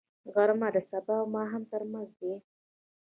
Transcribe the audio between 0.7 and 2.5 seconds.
د سبا او ماښام ترمنځ دی